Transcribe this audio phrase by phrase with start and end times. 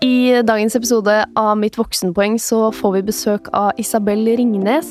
[0.00, 4.88] I dagens episode av Mitt voksenpoeng så får vi besøk av Isabel Ringnes.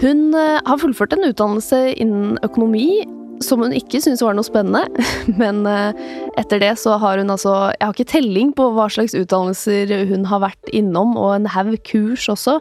[0.00, 3.02] Hun eh, har fullført en utdannelse innen økonomi
[3.44, 5.04] som hun ikke syntes var noe spennende.
[5.42, 5.92] Men eh,
[6.40, 10.24] etter det så har hun altså Jeg har ikke telling på hva slags utdannelser hun
[10.30, 12.56] har vært innom, og en haug kurs også.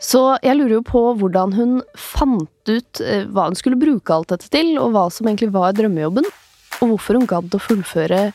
[0.00, 4.32] Så jeg lurer jo på hvordan hun fant ut eh, hva hun skulle bruke alt
[4.32, 6.32] dette til, og hva som egentlig var drømmejobben.
[6.80, 8.30] Og hvorfor hun gadd å fullføre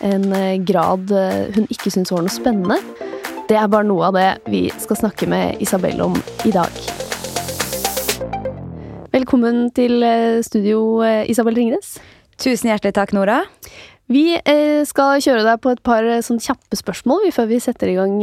[0.00, 2.78] en eh, grad eh, hun ikke syns var noe spennende.
[3.48, 6.16] Det er bare noe av det vi skal snakke med Isabel om
[6.48, 6.72] i dag.
[9.14, 11.98] Velkommen til eh, studio, Isabel Ringnes.
[12.40, 13.44] Tusen hjertelig takk, Nora.
[14.10, 14.34] Vi
[14.84, 18.18] skal kjøre deg på et par sånn kjappe spørsmål før vi setter i gang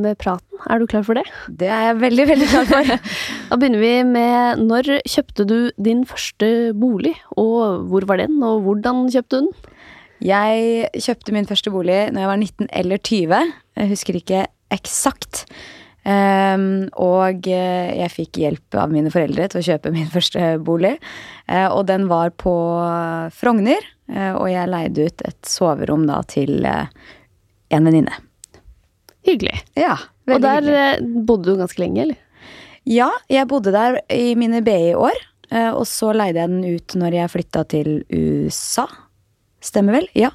[0.00, 0.58] med praten.
[0.66, 1.22] Er du klar for det?
[1.46, 2.90] Det er jeg veldig, veldig klar for.
[3.52, 8.66] da begynner vi med når kjøpte du din første bolig, og hvor var den, og
[8.66, 9.71] hvordan kjøpte du den?
[10.22, 13.54] Jeg kjøpte min første bolig når jeg var 19 eller 20.
[13.80, 14.42] Jeg husker ikke
[14.72, 15.46] eksakt.
[16.02, 20.96] Um, og eh, jeg fikk hjelp av mine foreldre til å kjøpe min første bolig.
[21.46, 22.54] Uh, og den var på
[23.34, 26.90] Frogner, uh, og jeg leide ut et soverom da til uh,
[27.72, 28.18] en venninne.
[29.26, 29.60] Hyggelig.
[29.78, 29.94] Ja,
[30.26, 31.22] og der hyggelig.
[31.28, 32.48] bodde du ganske lenge, eller?
[32.90, 35.28] Ja, jeg bodde der i mine BI-år.
[35.76, 38.86] Og så leide jeg den ut når jeg flytta til USA.
[39.62, 40.08] Stemmer vel?
[40.18, 40.32] Ja.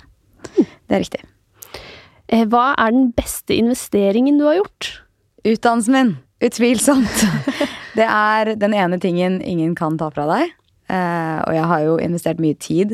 [0.56, 1.23] Det er riktig.
[2.28, 4.92] Eh, hva er den beste investeringen du har gjort?
[5.47, 6.16] Utdannelsen min.
[6.44, 7.23] Utvilsomt.
[7.98, 10.52] Det er den ene tingen ingen kan ta fra deg.
[10.88, 12.94] Uh, og jeg har jo investert mye tid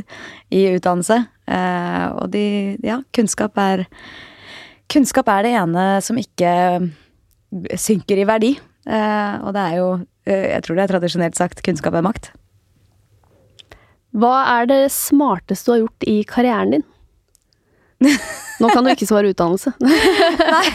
[0.54, 1.18] i utdannelse.
[1.46, 2.46] Uh, og de
[2.82, 3.84] Ja, kunnskap er
[4.90, 6.54] Kunnskap er det ene som ikke
[7.80, 8.52] synker i verdi.
[8.86, 9.88] Og det er jo
[10.28, 12.30] Jeg tror det er tradisjonelt sagt kunnskap er makt.
[14.14, 16.86] Hva er det smarteste du har gjort i karrieren din?
[18.62, 19.74] Nå kan du ikke svare utdannelse.
[19.82, 20.68] Nei,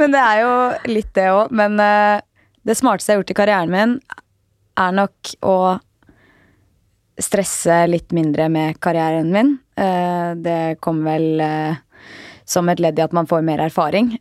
[0.00, 0.54] men det er jo
[0.92, 1.52] litt det òg.
[1.52, 2.22] Men uh,
[2.66, 3.94] det smarteste jeg har gjort i karrieren min,
[4.80, 5.56] er nok å
[7.20, 9.58] stresse litt mindre med karrieren min.
[9.76, 12.06] Uh, det kom vel uh,
[12.48, 14.16] som et ledd i at man får mer erfaring.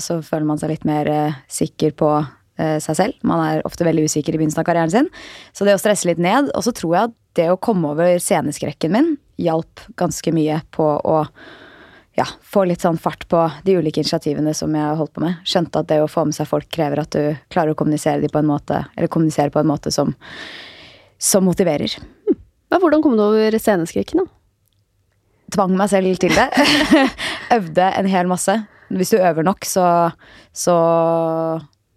[0.00, 1.08] så føler man seg litt mer
[1.52, 2.08] sikker på
[2.56, 3.18] seg selv.
[3.28, 5.10] Man er ofte veldig usikker i begynnelsen av karrieren sin.
[5.52, 6.48] Så det å stresse litt ned.
[6.56, 10.84] Og så tror jeg at det å komme over sceneskrekken min hjalp ganske mye på
[10.84, 11.22] å
[12.18, 15.38] ja, få litt sånn fart på de ulike initiativene som jeg har holdt på med.
[15.46, 18.30] Skjønte at det å få med seg folk krever at du klarer å kommunisere de
[18.32, 20.10] på en måte, eller kommunisere på en måte som,
[21.14, 21.94] som motiverer.
[22.68, 24.34] Men hvordan kom du over sceneskrekken, da?
[25.54, 26.48] Tvang meg selv til det.
[27.56, 28.58] Øvde en hel masse.
[28.92, 29.86] Hvis du øver nok, så,
[30.52, 30.74] så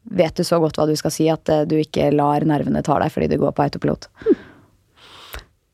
[0.03, 3.11] vet du så godt hva du skal si at du ikke lar nervene ta deg
[3.11, 4.07] fordi du går på autopilot.
[4.21, 4.39] Hmm.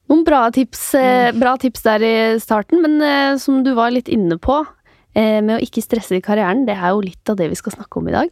[0.07, 1.39] Noen bra tips, eh, mm.
[1.41, 4.61] bra tips der i starten, men eh, som du var litt inne på,
[5.17, 7.75] eh, med å ikke stresse i karrieren, det er jo litt av det vi skal
[7.75, 8.31] snakke om i dag.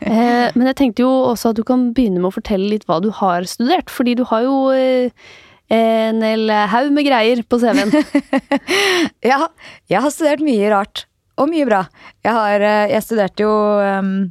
[0.56, 3.08] men jeg tenkte jo også at du kan begynne med å fortelle litt hva du
[3.22, 4.58] har studert, fordi du har jo
[5.74, 7.94] en hel haug med greier på CV-en.
[9.32, 9.46] ja,
[9.88, 11.06] jeg har studert mye rart.
[11.40, 11.80] Og mye bra.
[12.22, 12.62] Jeg, har,
[12.92, 14.28] jeg studerte jo um,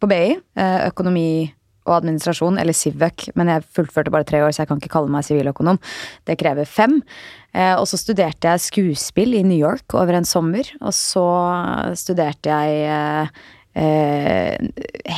[0.00, 0.38] på BI,
[0.86, 1.50] økonomi
[1.86, 5.12] og administrasjon, eller Civøk, men jeg fullførte bare tre år, så jeg kan ikke kalle
[5.12, 5.80] meg siviløkonom.
[6.28, 7.00] Det krever fem.
[7.54, 10.68] Eh, og så studerte jeg skuespill i New York over en sommer.
[10.80, 11.26] Og så
[11.98, 13.42] studerte jeg eh,
[13.82, 14.56] eh,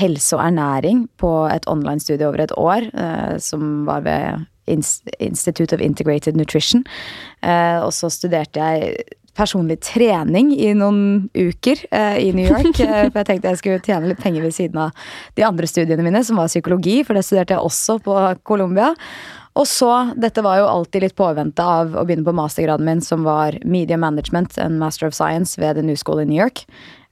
[0.01, 5.81] helse og ernæring på et online-studie over et år, eh, som var ved Institute of
[5.81, 6.85] Integrated Nutrition.
[7.43, 8.97] Eh, og så studerte jeg
[9.37, 12.73] personlig trening i noen uker eh, i New York.
[12.85, 15.07] Eh, for jeg tenkte jeg skulle tjene litt penger ved siden av
[15.39, 18.93] de andre studiene mine, som var psykologi, for det studerte jeg også på Columbia.
[19.55, 23.23] Og så, dette var jo alltid litt påvente av å begynne på mastergraden min, som
[23.27, 26.65] var Media Management and Master of Science ved The New School in New York.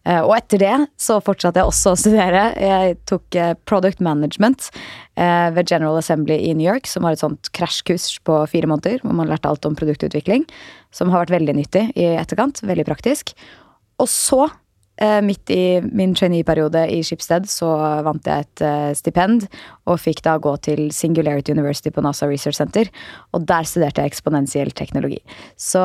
[0.08, 2.46] Eh, og etter det så fortsatte jeg også å studere.
[2.58, 4.70] Jeg tok eh, Product Management
[5.14, 9.02] eh, ved General Assembly i New York, som var et sånt krasjkurs på fire måneder,
[9.04, 10.48] hvor man lærte alt om produktutvikling.
[10.94, 12.64] Som har vært veldig nyttig i etterkant.
[12.66, 13.32] Veldig praktisk.
[14.02, 14.48] Og så,
[15.24, 17.70] midt i min trainee-periode i Schibsted, så
[18.04, 18.62] vant jeg et
[18.98, 19.46] stipend,
[19.88, 22.90] og fikk da gå til Singularity University på NASA Research Center.
[23.32, 25.22] Og der studerte jeg eksponentiell teknologi.
[25.56, 25.80] Så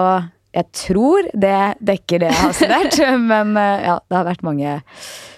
[0.57, 2.97] jeg tror det dekker det jeg har studert,
[3.31, 4.79] men eh, ja, det har vært mange, ja,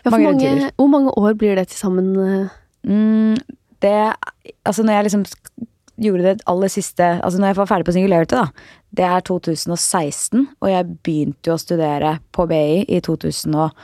[0.07, 2.07] mange, mange Hvor mange år blir det til sammen?
[2.23, 2.47] Eh?
[2.87, 3.35] Mm,
[3.83, 3.97] det
[4.63, 5.23] Altså, når jeg liksom
[5.99, 8.47] gjorde det aller siste Altså, når jeg var ferdig på Singularity, da,
[8.95, 13.75] det er 2016, og jeg begynte jo å studere på BI i 2008.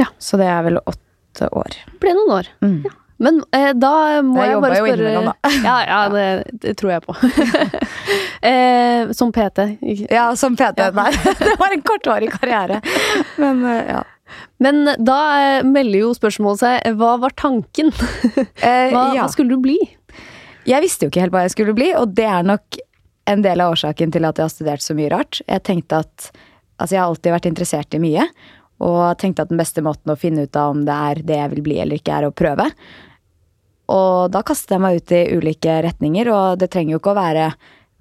[0.00, 0.06] Ja.
[0.16, 1.70] Så det er vel åtte år.
[1.90, 2.46] Det ble noen år.
[2.64, 2.80] Mm.
[2.86, 2.94] Ja.
[3.22, 3.92] Men eh, da
[4.26, 5.50] må Jeg jeg, jobba bare jo spørre innimellom, da.
[5.68, 6.24] Ja, ja det,
[6.64, 7.14] det tror jeg på.
[8.50, 9.66] eh, som PT.
[10.10, 10.82] Ja, som PT.
[10.96, 11.10] Nei,
[11.46, 12.80] det var en kortvarig karriere.
[13.42, 14.02] Men eh, ja.
[14.64, 17.90] Men da eh, melder jo spørsmålet seg hva var tanken?
[17.92, 19.24] Eh, Hva, ja.
[19.24, 19.76] hva skulle du bli?
[20.68, 22.78] Jeg visste jo ikke helt hva jeg skulle bli, og det er nok
[23.30, 25.42] en del av årsaken til at jeg har studert så mye rart.
[25.46, 26.32] Jeg tenkte at
[26.80, 28.22] Altså, jeg har alltid vært interessert i mye,
[28.82, 31.50] og tenkte at den beste måten å finne ut av om det er det jeg
[31.52, 32.64] vil bli eller ikke, er å prøve.
[33.88, 37.18] Og da kastet jeg meg ut i ulike retninger, og det trenger jo ikke å
[37.18, 37.48] være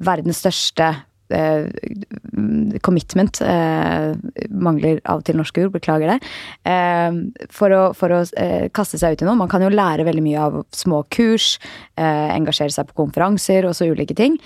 [0.01, 0.89] verdens største
[1.31, 1.67] eh,
[2.83, 3.41] commitment.
[3.41, 4.13] Eh,
[4.51, 6.19] mangler av og til norske ord, beklager det.
[6.65, 7.17] Eh,
[7.53, 9.37] for å, for å eh, kaste seg ut i noe.
[9.39, 11.57] Man kan jo lære veldig mye av små kurs,
[11.97, 14.37] eh, engasjere seg på konferanser og så ulike ting.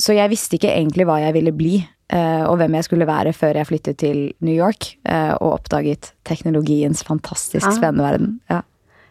[0.00, 1.86] Så jeg visste ikke egentlig hva jeg ville bli.
[2.10, 6.08] eh, og hvem jeg skulle være før jeg flyttet til New York eh, og oppdaget
[6.26, 7.70] teknologiens fantastisk Ah.
[7.76, 8.40] spennende verden.
[8.50, 8.62] Ja.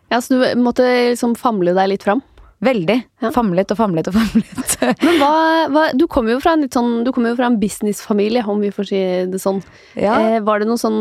[0.10, 2.24] Ja, Så du måtte liksom famle deg litt fram?
[2.60, 2.98] Veldig.
[3.24, 3.30] Ja.
[3.32, 4.74] Famlet og famlet og famlet.
[5.06, 5.32] Men hva,
[5.72, 8.60] hva, du kommer jo fra en litt sånn, du kommer jo fra en businessfamilie, om
[8.60, 9.00] vi får si
[9.32, 9.62] det sånn.
[9.96, 10.18] ja.
[10.20, 11.00] Eh, var det noe sånn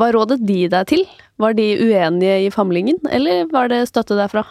[0.00, 1.04] Hva rådet de deg til?
[1.42, 4.46] Var de uenige i famlingen, eller var det støtte derfra?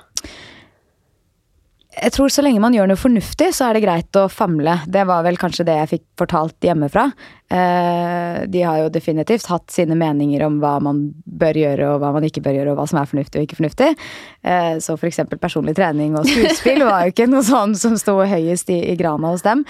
[1.93, 4.79] Jeg tror så lenge man gjør noe fornuftig, så er det greit å famle.
[4.89, 7.09] Det var vel kanskje det jeg fikk fortalt hjemmefra.
[7.53, 12.13] Eh, de har jo definitivt hatt sine meninger om hva man bør gjøre og hva
[12.15, 13.91] man ikke bør gjøre, og hva som er fornuftig og ikke fornuftig.
[14.43, 18.19] Så så for eksempel personlig trening og skuespill var jo ikke noe sånn som sto
[18.21, 19.63] høyest i, i grana hos dem.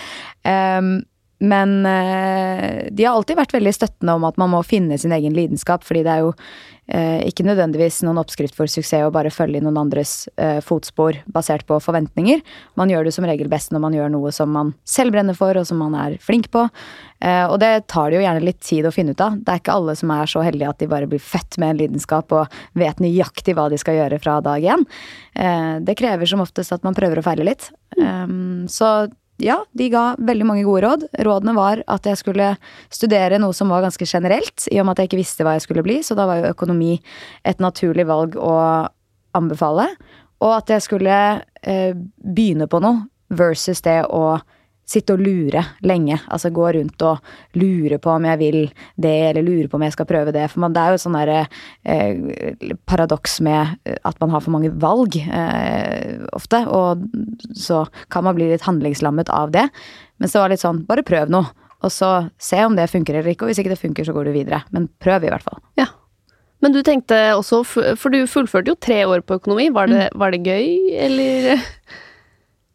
[1.39, 5.35] Men eh, de har alltid vært veldig støttende om at man må finne sin egen
[5.35, 6.29] lidenskap, fordi det er jo
[6.87, 11.17] eh, ikke nødvendigvis noen oppskrift for suksess å bare følge i noen andres eh, fotspor
[11.33, 12.43] basert på forventninger.
[12.79, 15.57] Man gjør det som regel best når man gjør noe som man selv brenner for,
[15.59, 16.67] og som man er flink på.
[17.23, 19.37] Og det tar det jo gjerne litt tid å finne ut av.
[19.39, 21.79] Det er ikke alle som er så heldige at de bare blir født med en
[21.79, 24.83] lidenskap og vet nøyaktig hva de skal gjøre fra dag én.
[25.87, 27.69] Det krever som oftest at man prøver å feile litt.
[27.95, 28.91] Um, så
[29.41, 31.05] ja, de ga veldig mange gode råd.
[31.25, 32.49] Rådene var at jeg skulle
[32.93, 35.65] studere noe som var ganske generelt, i og med at jeg ikke visste hva jeg
[35.65, 36.97] skulle bli, så da var jo økonomi
[37.47, 38.53] et naturlig valg å
[39.37, 39.89] anbefale.
[40.43, 41.17] Og at jeg skulle
[41.63, 44.37] eh, begynne på noe versus det å
[44.89, 46.17] sitte og lure lenge.
[46.27, 48.59] Altså gå rundt og lure på om jeg vil
[48.99, 50.45] det, eller lure på om jeg skal prøve det.
[50.51, 51.39] For man, det er jo sånn derre
[51.87, 56.63] eh, paradoks med at man har for mange valg eh, ofte.
[56.67, 57.07] Og
[57.57, 59.67] så kan man bli litt handlingslammet av det.
[60.21, 61.51] Men så var det litt sånn, bare prøv noe.
[61.83, 64.29] Og så se om det funker eller ikke, og hvis ikke det funker, så går
[64.29, 64.61] du videre.
[64.75, 65.59] Men prøv i hvert fall.
[65.79, 65.89] Ja.
[66.63, 69.67] Men du tenkte også, for du fullførte jo tre år på økonomi.
[69.75, 71.59] Var det, var det gøy, eller?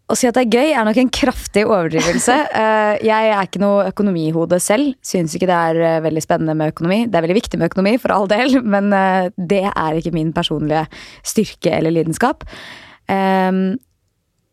[0.09, 2.37] Å si at det er gøy er nok en kraftig overdrivelse.
[2.59, 4.95] Eh, jeg er ikke noe økonomihode selv.
[5.05, 7.03] Syns ikke det er eh, veldig spennende med økonomi.
[7.07, 10.33] Det er veldig viktig med økonomi, for all del, men eh, det er ikke min
[10.37, 10.87] personlige
[11.27, 12.47] styrke eller lidenskap.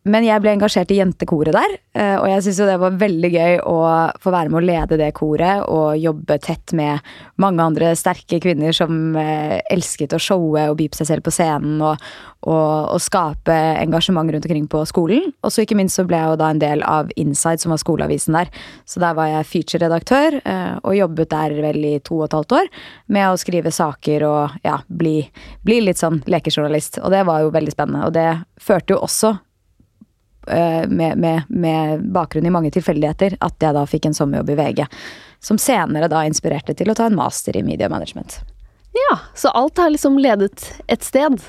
[0.05, 3.29] Men jeg ble engasjert i jentekoret der, eh, og jeg syns jo det var veldig
[3.33, 3.77] gøy å
[4.21, 7.01] få være med å lede det koret og jobbe tett med
[7.41, 11.33] mange andre sterke kvinner som eh, elsket å showe og by på seg selv på
[11.33, 12.05] scenen og,
[12.45, 15.31] og, og skape engasjement rundt omkring på skolen.
[15.41, 17.81] Og så ikke minst så ble jeg jo da en del av Inside, som var
[17.81, 18.53] skoleavisen der.
[18.85, 22.57] Så der var jeg feature-redaktør eh, og jobbet der vel i to og et halvt
[22.59, 22.71] år
[23.09, 25.17] med å skrive saker og ja, bli,
[25.65, 27.01] bli litt sånn lekejournalist.
[27.01, 28.05] Og det var jo veldig spennende.
[28.05, 28.29] Og det
[28.61, 29.33] førte jo også
[30.47, 34.83] med, med, med bakgrunn i mange tilfeldigheter, at jeg da fikk en sommerjobb i VG.
[35.45, 38.39] Som senere da inspirerte til å ta en master i media management.
[38.95, 41.41] Ja, så alt har liksom ledet et sted.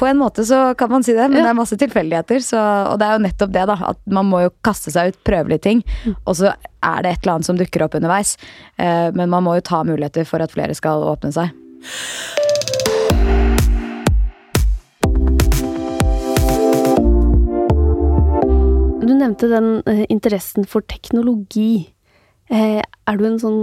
[0.00, 1.44] På en måte så kan man si det, men Ja.
[1.44, 2.40] det er masse tilfeldigheter.
[2.42, 2.58] Så,
[2.90, 3.76] og det er jo nettopp det, da.
[3.92, 5.84] At man må jo kaste seg ut, prøve litt ting.
[6.24, 6.50] Og så
[6.82, 8.34] er det et eller annet som dukker opp underveis.
[8.82, 11.54] Eh, men man må jo ta muligheter for at flere skal åpne seg.
[19.22, 21.88] Nevnte den eh, interessen for teknologi.
[22.52, 23.62] Eh, er du en sånn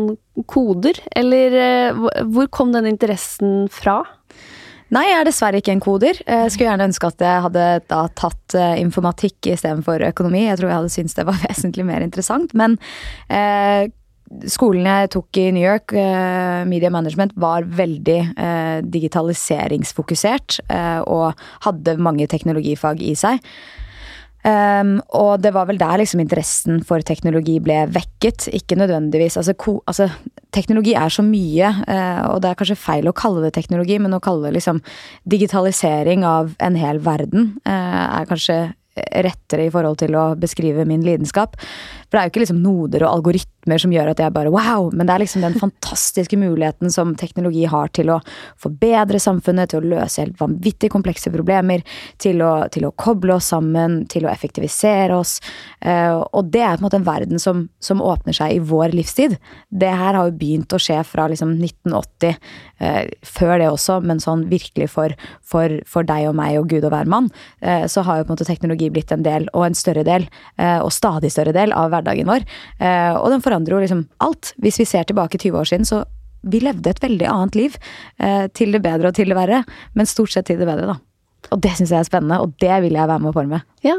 [0.50, 2.00] koder, eller eh,
[2.32, 4.00] hvor- kom den interessen fra?
[4.90, 6.18] Nei, jeg er dessverre ikke en koder.
[6.26, 10.48] Jeg skulle gjerne ønske at jeg hadde da tatt eh, informatikk istedenfor økonomi.
[10.48, 12.56] Jeg tror jeg hadde syntes det var vesentlig mer interessant.
[12.58, 12.74] Men
[13.30, 13.92] eh,
[14.50, 21.38] skolen jeg tok i New York, eh, media management, var veldig eh, digitaliseringsfokusert eh, og
[21.68, 23.40] hadde mange teknologifag i seg.
[24.40, 28.48] Um, og det var vel der liksom interessen for teknologi ble vekket.
[28.56, 30.10] Ikke nødvendigvis altså, ko, altså
[30.50, 34.16] Teknologi er så mye, uh, og det er kanskje feil å kalle det teknologi, men
[34.18, 34.80] å kalle det liksom
[35.30, 38.58] digitalisering av en hel verden uh, er kanskje
[38.98, 41.58] rettere i forhold til å beskrive min lidenskap.
[42.10, 44.88] For det er jo ikke liksom noder og algoritmer som gjør at jeg bare wow,
[44.90, 48.18] men det er liksom den fantastiske muligheten som teknologi har til å
[48.58, 51.84] forbedre samfunnet, til å løse helt vanvittig komplekse problemer,
[52.18, 55.36] til å, til å koble oss sammen, til å effektivisere oss.
[55.86, 58.96] Eh, og det er på en måte en verden som, som åpner seg i vår
[58.98, 59.38] livstid.
[59.70, 62.42] Det her har jo begynt å skje fra liksom 1980,
[62.82, 65.14] eh, før det også, men sånn virkelig for,
[65.46, 67.30] for, for deg og meg og Gud og hvermann,
[67.62, 70.26] eh, så har jo på en måte teknologi blitt en del, og en større del,
[70.60, 72.48] og stadig større del, av hverdagen vår.
[73.20, 74.54] Og den forandrer jo liksom alt.
[74.64, 76.02] Hvis vi ser tilbake 20 år siden, så
[76.48, 77.76] vi levde et veldig annet liv.
[78.56, 79.64] Til det bedre og til det verre,
[79.94, 80.98] men stort sett til det bedre, da.
[81.54, 83.62] Og det syns jeg er spennende, og det vil jeg være med og forme.
[83.86, 83.98] Ja,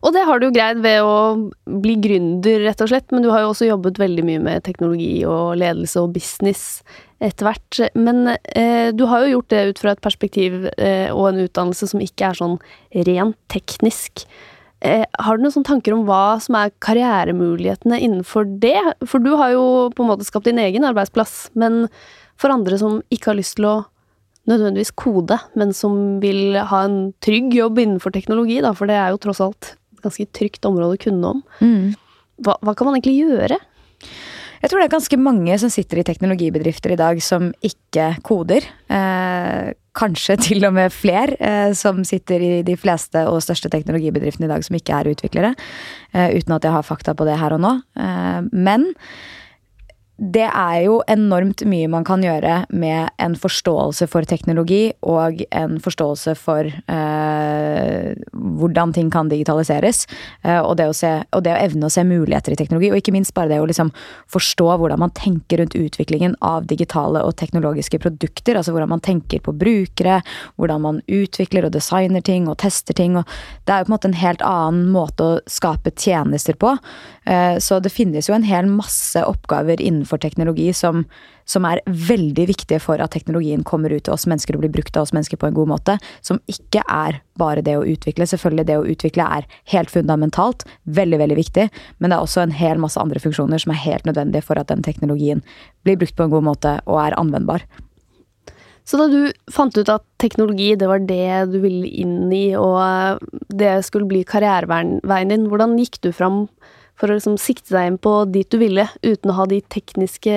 [0.00, 1.50] og det har du jo greid ved å
[1.82, 5.12] bli gründer, rett og slett, men du har jo også jobbet veldig mye med teknologi
[5.28, 6.80] og ledelse og business
[7.20, 7.80] etter hvert.
[7.92, 11.90] Men eh, du har jo gjort det ut fra et perspektiv eh, og en utdannelse
[11.92, 12.56] som ikke er sånn
[13.10, 14.24] rent teknisk.
[14.80, 18.78] Eh, har du noen sånne tanker om hva som er karrieremulighetene innenfor det?
[19.04, 21.84] For du har jo på en måte skapt din egen arbeidsplass, men
[22.40, 23.76] for andre som ikke har lyst til å
[24.48, 29.12] nødvendigvis kode, men som vil ha en trygg jobb innenfor teknologi, da, for det er
[29.12, 31.42] jo tross alt et ganske trygt område å kunne om.
[31.60, 31.92] Mm.
[32.40, 33.60] Hva, hva, kan man egentlig gjøre?
[34.60, 38.66] Jeg tror det er ganske mange som sitter i teknologibedrifter i dag som ikke koder.
[38.92, 44.50] Eh, kanskje til og med flere eh, som sitter i de fleste og største teknologibedriftene
[44.50, 45.54] i dag som ikke er utviklere.
[46.12, 47.72] Eh, uten at jeg har fakta på det her og nå.
[47.96, 48.90] Eh, men
[50.20, 55.78] det er jo enormt mye man kan gjøre med en forståelse for teknologi og en
[55.80, 58.10] forståelse for eh,
[58.60, 60.02] hvordan ting kan digitaliseres.
[60.44, 63.14] Eh, og, det se, og, det å evne å se muligheter i teknologi, og ikke
[63.16, 63.92] minst bare det å liksom
[64.30, 68.60] forstå hvordan man tenker rundt utviklingen av digitale og teknologiske produkter.
[68.60, 70.20] Altså hvordan man tenker på brukere,
[70.60, 73.16] hvordan man utvikler og designer ting og tester ting.
[73.16, 73.24] Og
[73.64, 76.76] det er jo på en måte en helt annen måte å skape tjenester på.
[77.24, 81.04] Eh, så det finnes jo en hel masse oppgaver innenfor teknologi som,
[81.44, 84.96] som, er veldig viktige for at teknologien kommer ut til oss mennesker og blir brukt
[84.96, 85.98] av oss mennesker på en god måte.
[86.26, 88.26] Som ikke er bare det å utvikle.
[88.26, 90.64] Selvfølgelig, det å utvikle er helt fundamentalt.
[90.84, 91.68] Veldig, veldig viktig.
[91.98, 94.72] Men det er også en hel masse andre funksjoner som er helt nødvendige for at
[94.72, 95.44] den teknologien
[95.86, 97.64] blir brukt på en god måte og er anvendbar.
[98.90, 103.22] Så da du fant ut at teknologi det var det du ville inn i, og
[103.54, 106.46] det skulle bli karriereveien din, hvordan gikk du fram
[107.00, 110.34] for å liksom sikte deg inn på dit du ville, uten å ha de tekniske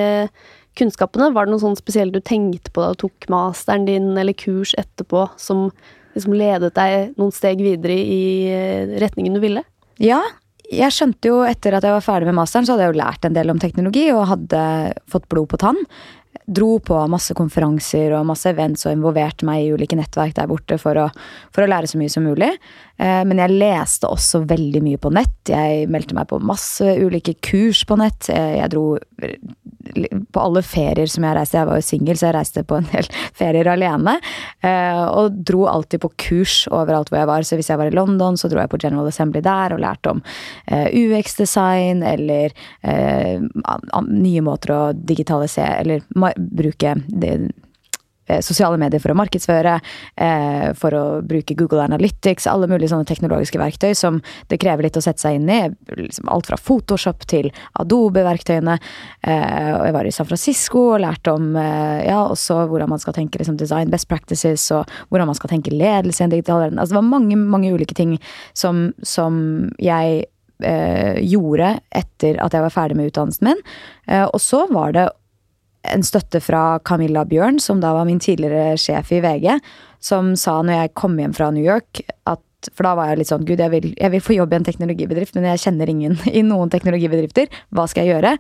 [0.79, 1.31] kunnskapene?
[1.35, 4.73] Var det noe sånn spesielt du tenkte på da du tok masteren din eller kurs
[4.79, 5.67] etterpå, som
[6.15, 9.65] liksom ledet deg noen steg videre i eh, retningen du ville?
[10.01, 10.21] Ja,
[10.73, 13.27] jeg skjønte jo etter at jeg var ferdig med masteren, så hadde jeg jo lært
[13.27, 14.61] en del om teknologi og hadde
[15.11, 15.81] fått blod på tann
[16.45, 20.77] dro på masse konferanser og masse events og involverte meg i ulike nettverk der borte
[20.81, 21.07] for å,
[21.53, 22.49] for å lære så mye som mulig.
[22.97, 25.37] Eh, men jeg leste også veldig mye på nett.
[25.49, 28.29] Jeg meldte meg på masse ulike kurs på nett.
[28.33, 28.85] Eh, jeg dro
[29.83, 31.59] på alle ferier som jeg reiste.
[31.59, 33.09] Jeg var jo singel, så jeg reiste på en del
[33.39, 34.17] ferier alene.
[34.63, 37.47] Eh, og dro alltid på kurs overalt hvor jeg var.
[37.47, 40.13] Så hvis jeg var i London, så dro jeg på General Assembly der og lærte
[40.13, 40.23] om
[40.93, 42.53] UX-design eller
[44.09, 46.03] nye måter å digitalisere eller
[46.37, 47.47] bruke eh,
[48.41, 49.79] sosiale medier for å markedsføre,
[50.15, 54.99] eh, for å bruke Google Analytics, alle mulige sånne teknologiske verktøy som det krever litt
[54.99, 55.61] å sette seg inn i.
[55.97, 58.79] Liksom alt fra Photoshop til Adobe-verktøyene.
[59.23, 63.13] Eh, og jeg var i San Francisco og lærte om ja, også hvordan man skal
[63.13, 66.79] tenke liksom, design best practices, og hvordan man skal tenke ledelse i en digital verden.
[66.79, 68.17] Altså, det var mange, mange ulike ting
[68.57, 69.35] som, som
[69.81, 70.25] jeg
[70.63, 73.61] eh, gjorde etter at jeg var ferdig med utdannelsen min.
[74.07, 75.09] Eh, og så var det
[75.91, 79.59] en støtte fra Camilla Bjørn, som da var min tidligere sjef i VG,
[80.03, 83.27] som sa når jeg kom hjem fra New York at for da var jeg litt
[83.27, 86.15] sånn Gud, jeg vil, jeg vil, få jobb i en teknologibedrift, men jeg kjenner ingen
[86.39, 87.51] i noen teknologibedrifter.
[87.75, 88.37] Hva skal jeg gjøre?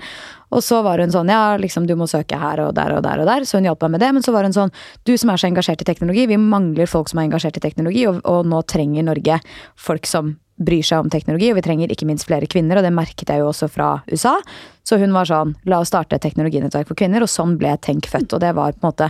[0.53, 3.23] Og så var hun sånn Ja, liksom, du må søke her og der og der
[3.23, 3.47] og der.
[3.49, 4.11] Så hun hjalp meg med det.
[4.15, 4.71] Men så var hun sånn
[5.03, 8.05] Du som er så engasjert i teknologi, vi mangler folk som er engasjert i teknologi,
[8.07, 9.41] og, og nå trenger Norge
[9.75, 10.35] folk som
[10.65, 13.43] bryr seg om teknologi, og vi trenger ikke minst flere kvinner, og det merket jeg
[13.43, 14.37] jo også fra USA.
[14.83, 18.07] Så hun var sånn la oss starte et teknologinettverk for kvinner, og sånn ble Tenk
[18.11, 18.35] født.
[18.35, 19.09] Og det var på en måte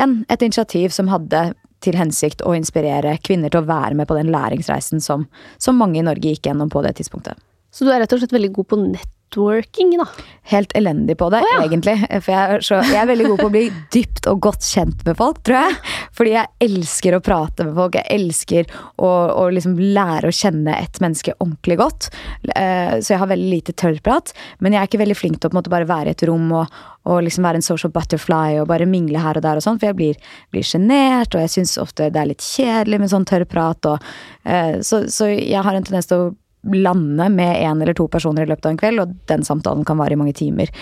[0.00, 1.52] en, et initiativ som hadde
[1.84, 5.26] til hensikt å inspirere kvinner til å være med på den læringsreisen som,
[5.60, 7.36] som mange i Norge gikk gjennom på det tidspunktet.
[7.74, 10.06] Så du er rett og slett veldig god på nett networking, da.
[10.42, 11.64] Helt elendig på det, oh, ja.
[11.64, 11.96] egentlig.
[12.22, 15.04] For jeg er, så, jeg er, veldig god på å bli dypt og godt kjent
[15.06, 15.76] med folk, tror jeg.
[16.14, 17.96] Fordi jeg elsker å prate med folk.
[17.96, 22.10] Jeg elsker å, å liksom lære å kjenne et menneske ordentlig godt.
[22.50, 24.34] Uh, så jeg har veldig lite tørrprat.
[24.60, 26.78] Men jeg er ikke veldig flink til å måte bare være i et rom og,
[27.08, 29.80] og liksom være en social butterfly og bare mingle her og der og sånn.
[29.80, 30.20] For jeg
[30.52, 33.94] blir sjenert, og jeg syns ofte det er litt kjedelig med sånn tørrprat.
[33.94, 34.14] Og,
[34.44, 36.32] uh, så, så jeg har en tendens til å
[36.72, 40.00] lande med én eller to personer i løpet av en kveld, og den samtalen kan
[40.00, 40.72] vare i mange timer.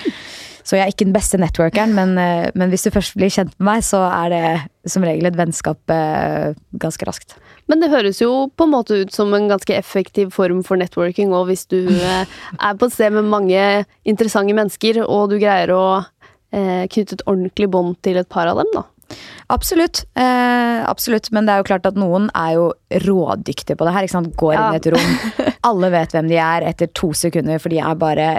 [0.62, 3.52] Så jeg er ikke den beste networkeren, men, eh, men hvis du først blir kjent
[3.58, 7.36] med meg, så er det som regel et vennskap eh, ganske raskt.
[7.70, 11.34] Men det høres jo på en måte ut som en ganske effektiv form for networking,
[11.34, 12.24] og hvis du eh,
[12.58, 15.84] er på et sted med mange interessante mennesker, og du greier å
[16.52, 18.82] knytte et ordentlig bånd til et par av dem, da.
[19.52, 20.04] Absolutt.
[20.18, 21.30] Eh, absolutt.
[21.32, 22.68] Men det er jo klart at noen er jo
[23.06, 24.10] rådyktige på det her.
[24.42, 25.16] Går inn i et rom.
[25.70, 28.30] Alle vet hvem de er etter to sekunder, for de er bare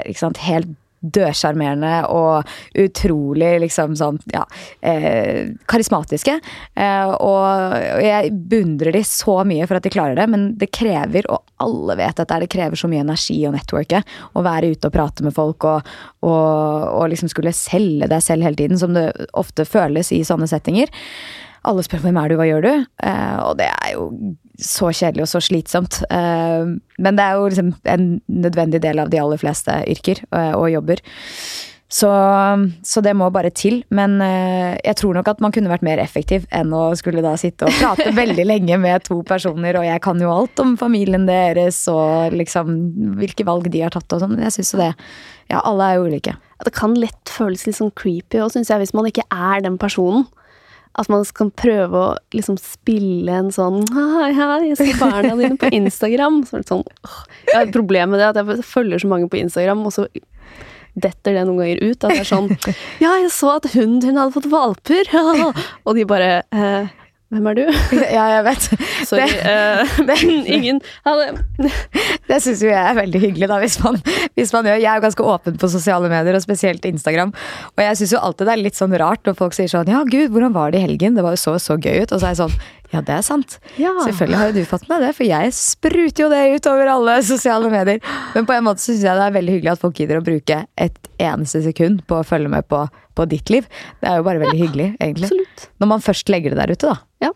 [0.48, 4.44] helt dødsjarmerende og utrolig liksom sånn ja,
[4.82, 6.38] eh, karismatiske.
[6.80, 11.28] Eh, og jeg beundrer de så mye for at de klarer det, men det krever,
[11.32, 14.04] og alle vet at det krever så mye energi å networke.
[14.34, 15.94] Å være ute og prate med folk og,
[16.26, 20.50] og, og liksom skulle selge deg selv hele tiden, som det ofte føles i sånne
[20.50, 20.92] settinger.
[21.64, 22.72] Alle spør hvem er du, hva gjør du?
[23.08, 24.08] Eh, og det er jo
[24.60, 26.02] så kjedelig og så slitsomt.
[26.12, 30.58] Eh, men det er jo liksom en nødvendig del av de aller fleste yrker og,
[30.60, 31.04] og jobber.
[31.94, 32.10] Så,
[32.82, 33.84] så, det må bare til.
[33.94, 37.36] Men eh, jeg tror nok at man kunne vært mer effektiv enn å skulle da
[37.38, 41.28] sitte og prate veldig lenge med to personer, og jeg kan jo alt om familien
[41.30, 42.74] deres og liksom
[43.20, 44.40] hvilke valg de har tatt og sånn.
[44.42, 44.94] Jeg syns jo det
[45.52, 46.34] Ja, alle er jo ulike.
[46.66, 49.78] Det kan lett føles litt sånn creepy òg, syns jeg, hvis man ikke er den
[49.78, 50.26] personen.
[51.00, 55.58] At man skal prøve å liksom spille en sånn Hei, hei, jeg ser barna dine
[55.58, 56.44] på Instagram.
[56.50, 56.84] Så sånn,
[57.48, 60.06] jeg har et problem med det at jeg følger så mange på Instagram, og så
[60.94, 62.04] detter det noen ganger ut.
[62.06, 62.52] At det er sånn
[63.04, 65.10] Ja, jeg så at hunden din hadde fått valper!
[65.88, 66.94] Og de bare eh,
[67.36, 67.64] hvem er du?
[68.18, 68.68] Ja, jeg vet.
[69.10, 69.28] Sorry.
[69.28, 71.70] Det, uh, det, ingen hadde
[72.30, 74.00] Det syns jo jeg er veldig hyggelig, da, hvis man,
[74.38, 77.34] hvis man, gjør Jeg er jo ganske åpen på sosiale medier, og spesielt Instagram.
[77.74, 80.04] Og jeg syns jo alltid det er litt sånn rart når folk sier sånn Ja,
[80.08, 81.18] gud, hvordan var det i helgen?
[81.18, 82.12] Det var jo så så gøy ut.
[82.12, 82.58] Og så er jeg sånn
[82.94, 83.56] ja, det er sant.
[83.82, 83.92] Ja.
[84.06, 87.16] Selvfølgelig har jo du fått med det, for jeg spruter jo det ut over alle
[87.26, 88.04] sosiale medier.
[88.36, 90.60] Men på en måte syns jeg det er veldig hyggelig at folk gidder å bruke
[90.78, 92.84] et eneste sekund på å følge med på,
[93.18, 93.66] på ditt liv.
[94.04, 95.32] Det er jo bare veldig ja, hyggelig, egentlig.
[95.32, 95.66] Absolutt.
[95.82, 97.26] Når man først legger det der ute, da.
[97.26, 97.34] Ja.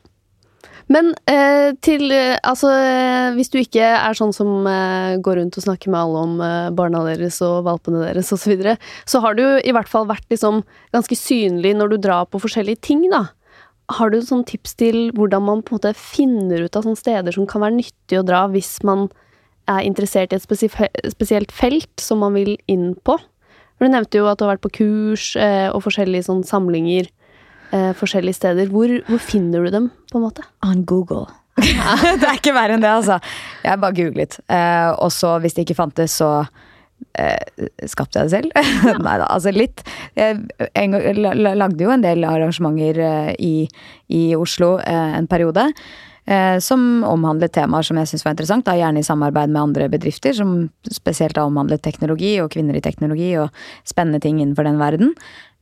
[0.94, 5.58] Men eh, til eh, Altså, eh, hvis du ikke er sånn som eh, går rundt
[5.60, 8.78] og snakker med alle om eh, barna deres og valpene deres osv., så, videre,
[9.10, 10.62] så har du i hvert fall vært liksom
[10.96, 13.26] ganske synlig når du drar på forskjellige ting, da.
[13.96, 17.36] Har du sånn tips til hvordan man på en måte finner ut av sånne steder
[17.36, 19.08] som kan være nyttig å dra hvis man
[19.72, 23.16] er interessert i et spesielt felt som man vil inn på?
[23.78, 27.08] For Du nevnte jo at du har vært på kurs eh, og forskjellige sånn samlinger
[27.72, 28.72] eh, forskjellige steder.
[28.74, 30.46] Hvor, hvor, finner du dem, på en måte?
[30.66, 31.28] On Google.
[31.62, 33.20] det er ikke verre enn det, altså.
[33.64, 34.40] Jeg bare googlet.
[34.50, 36.32] Eh, og så, hvis det ikke fantes, så
[37.18, 38.52] eh, skapte jeg det selv.
[38.88, 38.98] Ja.
[39.02, 39.84] Nei da, altså litt.
[40.18, 40.44] Jeg,
[41.58, 43.56] lagde jo en del arrangementer eh, i,
[44.14, 45.68] i, Oslo eh, en periode.
[46.28, 49.90] Eh, som omhandlet temaer som jeg syntes var interessant, da, gjerne i samarbeid med andre
[49.92, 53.52] bedrifter, som spesielt har omhandlet teknologi og kvinner i teknologi og
[53.88, 55.14] spennende ting innenfor den verden.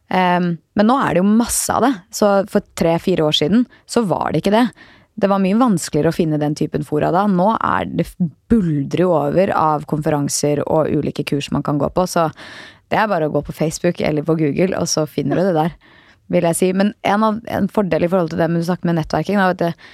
[0.05, 1.89] Men nå er det jo masse av det.
[2.13, 4.67] Så for tre-fire år siden så var det ikke det.
[5.15, 7.23] Det var mye vanskeligere å finne den typen fora da.
[7.31, 8.07] Nå er det
[8.51, 12.03] buldrer over av konferanser og ulike kurs man kan gå på.
[12.09, 12.27] Så
[12.91, 15.55] det er bare å gå på Facebook eller på Google, og så finner du det
[15.57, 15.77] der.
[16.33, 16.73] Vil jeg si.
[16.73, 19.53] Men en, av, en fordel i forhold til det med du snakket med nettverking, da,
[19.55, 19.87] du,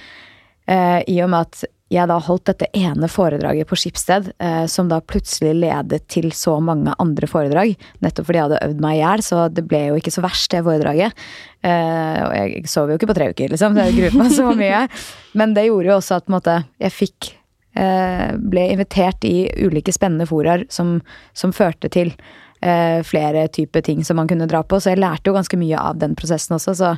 [0.72, 4.88] eh, i og med at jeg da holdt dette ene foredraget på Skipsted, eh, som
[4.88, 7.74] da plutselig ledet til så mange andre foredrag.
[8.04, 10.50] Nettopp fordi jeg hadde øvd meg i hjel, så det ble jo ikke så verst,
[10.54, 11.24] det foredraget.
[11.62, 13.76] Eh, og jeg sov jo ikke på tre uker, liksom.
[13.82, 14.86] Jeg gruet meg så mye.
[15.38, 17.32] Men det gjorde jo også at måte, jeg fikk
[17.76, 20.96] eh, Ble invitert i ulike spennende foraer som,
[21.36, 22.14] som førte til
[22.62, 24.80] eh, flere typer ting som man kunne dra på.
[24.80, 26.96] Så jeg lærte jo ganske mye av den prosessen også, så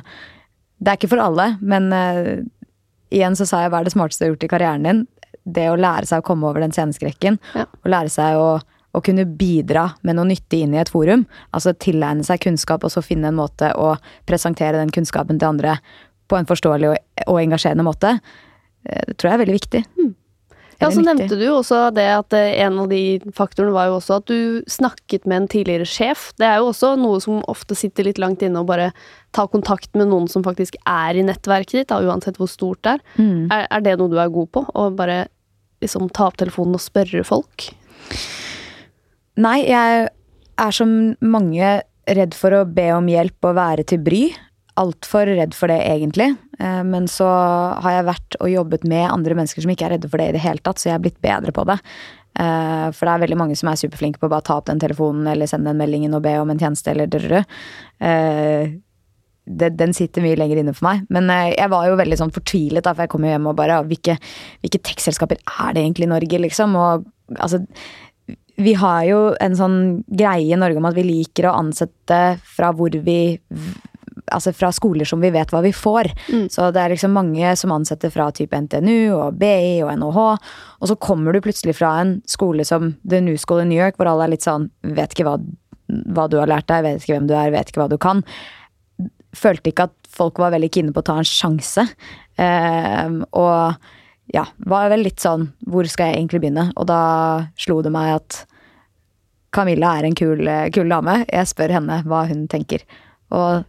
[0.75, 2.31] det er ikke for alle, men eh,
[3.15, 5.03] igjen så sa jeg hva er det smarteste du har gjort i karrieren din?
[5.45, 7.37] Det å lære seg å komme over den sceneskrekken.
[7.55, 7.67] Ja.
[7.83, 11.27] Og lære seg å, å, kunne bidra med noe nyttig inn i et forum.
[11.55, 13.93] Altså tilegne seg kunnskap og så finne en måte å
[14.27, 15.77] presentere den kunnskapen til andre
[16.25, 16.99] på en forståelig og,
[17.29, 18.15] og engasjerende måte.
[18.89, 19.83] Eh, det tror jeg er veldig viktig.
[20.01, 20.13] Mm.
[20.81, 24.19] Ja, så nevnte du også det at eh, en av de faktorene var jo også
[24.19, 26.27] at du snakket med en tidligere sjef.
[26.39, 28.91] Det er jo også noe som ofte sitter litt langt inne, å bare
[29.35, 32.97] ta kontakt med noen som faktisk er i nettverket ditt, da, uansett hvor stort det
[32.97, 33.05] er.
[33.15, 33.47] Mm.
[33.47, 33.67] er.
[33.69, 34.65] Er det noe du er god på?
[34.67, 35.25] Å bare
[35.83, 37.69] liksom ta opp telefonen og spørre folk?
[39.41, 40.07] Nei, jeg
[40.55, 40.91] er som
[41.23, 44.23] mange redd for å be om hjelp og være til bry
[44.79, 46.31] altfor redd for det, egentlig.
[46.59, 47.27] Eh, men så
[47.83, 50.37] har jeg vært og jobbet med andre mennesker som ikke er redde for det i
[50.37, 51.77] det hele tatt, så jeg er blitt bedre på det.
[52.39, 54.81] Eh, for det er veldig mange som er superflinke på å bare ta opp den
[54.83, 57.45] telefonen eller sende den meldingen og be om en tjeneste eller drrrr.
[58.03, 58.75] Eh,
[59.45, 61.03] den sitter mye lenger inne for meg.
[61.13, 63.75] Men jeg var jo veldig sånn fortvilet da, for jeg kom jo hjem og bare
[63.85, 64.15] Hvilke,
[64.63, 66.79] hvilke tekstselskaper er det egentlig i Norge, liksom?
[66.81, 67.11] Og
[67.41, 67.57] Altså,
[68.61, 72.19] vi har jo en sånn greie i Norge om at vi liker å ansette
[72.55, 73.37] fra hvor vi
[74.33, 76.09] Altså fra skoler som vi vet hva vi får.
[76.31, 76.45] Mm.
[76.53, 80.21] Så det er liksom mange som ansetter fra type NTNU og BI og NHH.
[80.81, 83.99] Og så kommer du plutselig fra en skole som The New School in New York,
[83.99, 85.35] hvor alle er litt sånn Vet ikke hva,
[86.15, 88.23] hva du har lært deg, vet ikke hvem du er, vet ikke hva du kan.
[89.35, 91.85] Følte ikke at folk var veldig kine på å ta en sjanse.
[92.39, 93.93] Eh, og
[94.33, 96.65] ja, var vel litt sånn Hvor skal jeg egentlig begynne?
[96.75, 96.99] Og da
[97.61, 98.41] slo det meg at
[99.55, 100.43] Camilla er en kul,
[100.75, 101.21] kul dame.
[101.29, 102.83] Jeg spør henne hva hun tenker.
[103.31, 103.63] Og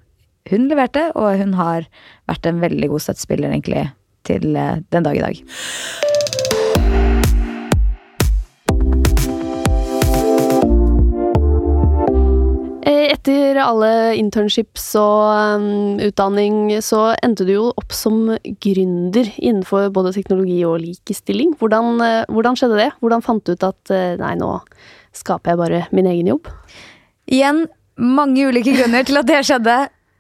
[0.50, 1.86] hun leverte, og hun har
[2.30, 3.88] vært en veldig god støttespiller egentlig
[4.26, 5.40] til eh, den dag i dag.
[12.86, 19.90] Eh, Etter alle internships og um, utdanning, så endte du jo opp som gründer innenfor
[19.94, 21.56] både teknologi og likestilling.
[21.58, 22.92] Hvordan, eh, hvordan skjedde det?
[23.00, 24.60] Hvordan fant du ut at nei, nå
[25.16, 26.52] skaper jeg bare min egen jobb?
[27.26, 27.64] Igjen
[27.96, 29.76] mange ulike grunner til at det skjedde.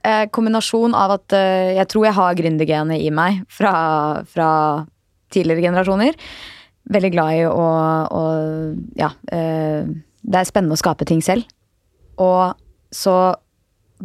[0.06, 3.72] Eh, kombinasjon av at eh, jeg tror jeg har gründergenet i meg fra,
[4.30, 4.50] fra
[5.34, 6.18] tidligere generasjoner.
[6.94, 7.64] Veldig glad i å,
[8.06, 8.26] å
[8.98, 9.10] Ja.
[9.34, 9.88] Eh,
[10.26, 11.46] det er spennende å skape ting selv.
[12.22, 12.54] Og
[12.94, 13.34] så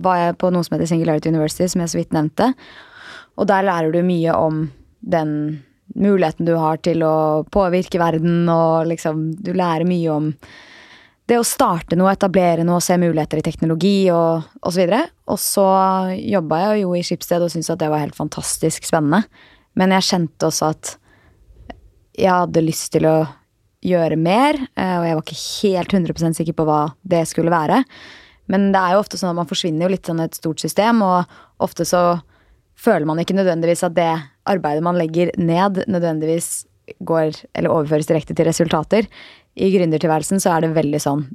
[0.01, 2.51] var jeg på noe som heter Singularity University, som jeg så vidt nevnte.
[3.41, 4.67] Og der lærer du mye om
[5.01, 5.31] den
[5.97, 10.29] muligheten du har til å påvirke verden, og liksom Du lærer mye om
[11.31, 14.83] det å starte noe, etablere noe, se muligheter i teknologi og osv.
[14.83, 15.67] Og, og så
[16.19, 19.23] jobba jeg jo i Skipsted og syntes at det var helt fantastisk spennende.
[19.79, 20.95] Men jeg kjente også at
[22.19, 23.15] jeg hadde lyst til å
[23.81, 27.79] gjøre mer, eh, og jeg var ikke helt 100% sikker på hva det skulle være.
[28.51, 31.01] Men det er jo ofte sånn at man forsvinner jo litt sånn et stort system,
[31.05, 32.19] og ofte så
[32.81, 34.11] føler man ikke nødvendigvis at det
[34.49, 36.65] arbeidet man legger ned, nødvendigvis
[36.99, 39.07] går eller overføres direkte til resultater.
[39.55, 41.25] I gründertilværelsen så er det veldig sånn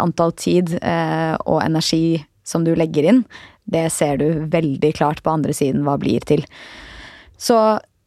[0.00, 3.22] antall tid eh, og energi som du legger inn,
[3.70, 6.42] det ser du veldig klart på andre siden hva blir til.
[7.38, 7.56] Så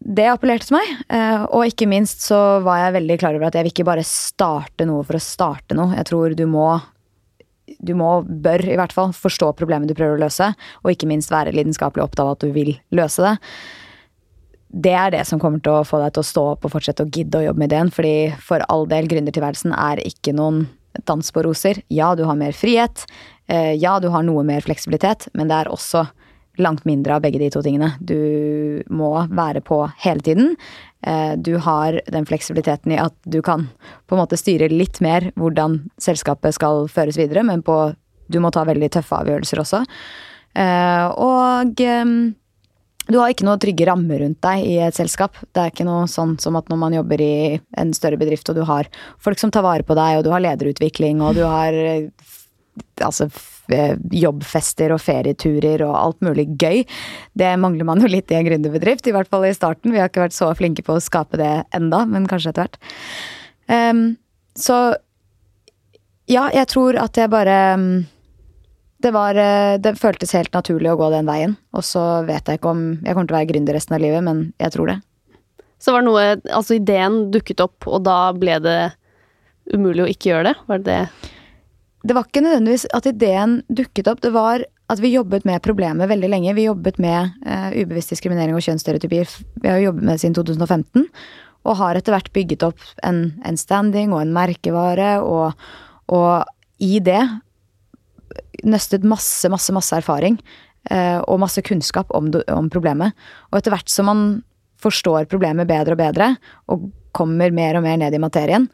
[0.06, 3.56] det appellerte til meg, eh, og ikke minst så var jeg veldig klar over at
[3.58, 5.96] jeg vil ikke bare starte noe for å starte noe.
[5.96, 6.68] Jeg tror du må
[7.82, 10.52] du må, bør i hvert fall, forstå problemet du prøver å løse,
[10.84, 13.34] og ikke minst være lidenskapelig opptatt av at du vil løse det.
[14.76, 17.06] Det er det som kommer til å få deg til å stå opp og fortsette
[17.06, 20.66] å gidde å jobbe med ideen, fordi for all del, gründertilværelsen er ikke noen
[21.08, 21.80] dans på roser.
[21.92, 23.06] Ja, du har mer frihet.
[23.48, 26.06] Eh, Ja, du har noe mer fleksibilitet, men det er også
[26.58, 27.94] langt mindre av begge de to tingene.
[28.00, 30.56] Du må være på hele tiden.
[31.04, 33.70] Eh, Du har den fleksibiliteten i at du kan
[34.08, 37.96] på en måte styre litt mer hvordan selskapet skal føres videre, men på,
[38.30, 39.86] du må ta veldig tøffe avgjørelser også.
[40.56, 42.34] Eh, Og eh,
[43.08, 45.38] du har ikke noe trygge rammer rundt deg i et selskap.
[45.54, 47.36] Det er ikke noe sånn som at når man jobber i
[47.78, 48.90] en større bedrift, og du har
[49.22, 52.08] folk som tar vare på deg, og du har lederutvikling, og du har eh,
[53.06, 53.30] altså
[53.74, 53.94] eh,
[54.26, 56.84] jobbfester og ferieturer og alt mulig gøy.
[57.38, 59.94] Det mangler man jo litt i en gründerbedrift, i hvert fall i starten.
[59.94, 62.82] Vi har ikke vært så flinke på å skape det enda, men kanskje etter hvert.
[63.66, 64.06] Um,
[64.58, 64.96] så
[66.30, 67.96] ja, jeg tror at jeg bare mm,
[69.06, 71.56] det, var, eh, det føltes helt naturlig å gå den veien.
[71.78, 74.26] Og så vet jeg ikke om jeg kommer til å være gründer resten av livet,
[74.26, 75.00] men jeg tror det.
[75.82, 78.80] Så var det noe Altså, ideen dukket opp, og da ble det
[79.74, 80.56] umulig å ikke gjøre det?
[80.70, 81.32] Var det det?
[82.06, 86.10] Det var ikke nødvendigvis at ideen dukket opp, det var at vi jobbet med problemet
[86.10, 86.54] veldig lenge.
[86.54, 89.32] Vi jobbet med uh, ubevisst diskriminering og kjønnsstereotypier.
[89.64, 91.08] Vi har jo jobbet med det siden 2015,
[91.66, 95.58] og har etter hvert bygget opp en, en standing og en merkevare, og,
[96.14, 96.46] og
[96.78, 97.24] i det
[98.66, 100.40] nøstet masse, masse, masse erfaring
[100.90, 103.16] eh, og masse kunnskap om, om problemet.
[103.52, 104.26] Og etter hvert som man
[104.82, 106.34] forstår problemet bedre og bedre,
[106.72, 108.68] og kommer mer og mer ned i materien,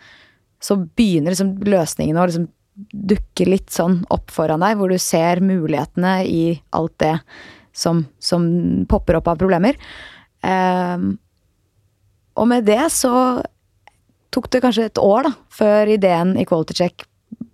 [0.62, 2.50] så begynner liksom løsningene å liksom
[2.92, 6.44] dukke litt sånn opp foran deg, hvor du ser mulighetene i
[6.78, 7.16] alt det
[7.76, 8.46] som, som
[8.90, 9.78] popper opp av problemer.
[10.46, 11.16] Ehm,
[12.40, 13.14] og med det så
[14.32, 17.06] tok det kanskje et år da, før ideen i Quality Check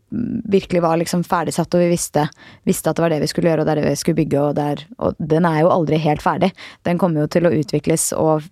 [0.10, 2.28] virkelig var liksom ferdigsatt, og vi visste,
[2.67, 4.39] visste at det var det vi skulle gjøre, og det er det vi skulle bygge,
[4.39, 6.52] og, det er, og den er jo aldri helt ferdig.
[6.88, 8.48] Den kommer jo til å utvikles og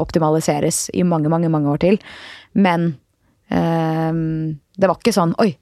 [0.00, 1.98] optimaliseres i mange, mange, mange år til.
[2.58, 2.92] Men
[3.50, 4.12] eh,
[4.80, 5.52] det var ikke sånn Oi,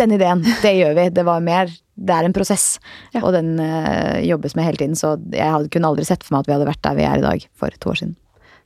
[0.00, 1.08] den ideen, det gjør vi.
[1.16, 2.78] Det var mer Det er en prosess,
[3.14, 3.22] Ja.
[3.24, 4.96] og den eh, jobbes med hele tiden.
[4.96, 7.22] Så jeg hadde, kunne aldri sett for meg at vi hadde vært der vi er
[7.22, 8.16] i dag for to år siden.